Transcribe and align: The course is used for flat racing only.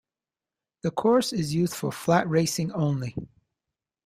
The 0.81 0.89
course 0.89 1.31
is 1.31 1.53
used 1.53 1.75
for 1.75 1.91
flat 1.91 2.27
racing 2.27 2.71
only. 2.71 3.15